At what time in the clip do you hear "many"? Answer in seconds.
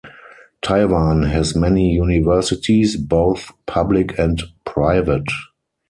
1.55-1.91